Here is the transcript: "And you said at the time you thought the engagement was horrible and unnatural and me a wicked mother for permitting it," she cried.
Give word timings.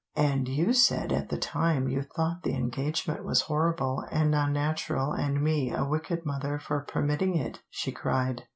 "And 0.15 0.47
you 0.47 0.73
said 0.73 1.11
at 1.13 1.29
the 1.29 1.37
time 1.37 1.87
you 1.87 2.01
thought 2.01 2.41
the 2.41 2.55
engagement 2.55 3.23
was 3.23 3.41
horrible 3.41 4.03
and 4.09 4.33
unnatural 4.33 5.11
and 5.13 5.39
me 5.39 5.71
a 5.71 5.85
wicked 5.85 6.25
mother 6.25 6.57
for 6.57 6.79
permitting 6.79 7.35
it," 7.35 7.59
she 7.69 7.91
cried. 7.91 8.45